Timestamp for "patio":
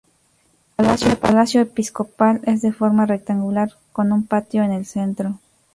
4.25-4.63